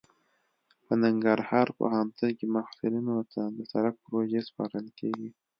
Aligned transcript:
په 0.85 0.93
ننګرهار 1.03 1.67
پوهنتون 1.77 2.29
کې 2.37 2.45
محصلینو 2.55 3.17
ته 3.33 3.41
د 3.57 3.59
سرک 3.71 3.95
پروژې 4.05 4.41
سپارل 4.47 4.87
کیږي 4.99 5.29